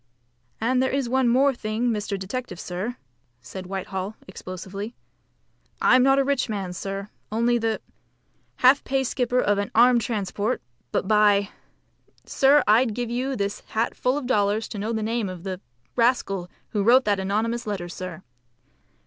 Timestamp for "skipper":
9.03-9.39